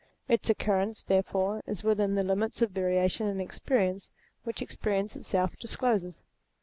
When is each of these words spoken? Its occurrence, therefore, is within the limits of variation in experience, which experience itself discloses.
Its 0.27 0.49
occurrence, 0.49 1.03
therefore, 1.03 1.61
is 1.67 1.83
within 1.83 2.15
the 2.15 2.23
limits 2.23 2.59
of 2.63 2.71
variation 2.71 3.27
in 3.27 3.39
experience, 3.39 4.09
which 4.43 4.59
experience 4.63 5.15
itself 5.15 5.55
discloses. 5.57 6.23